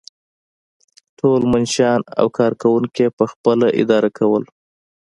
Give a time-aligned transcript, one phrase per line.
[1.19, 4.43] ټول منشیان او کارکوونکي یې پخپله اداره کول.